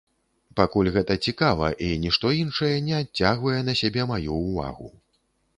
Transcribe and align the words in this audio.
Пакуль 0.59 0.87
гэта 0.95 1.17
цікава, 1.27 1.69
і 1.89 1.99
нішто 2.05 2.31
іншае 2.39 2.71
не 2.89 2.97
адцягвае 3.03 3.59
на 3.69 3.73
сябе 3.83 4.11
маю 4.15 4.31
ўвагу. 4.43 4.91